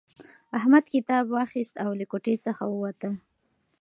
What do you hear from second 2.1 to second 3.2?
کوټې څخه ووتلی.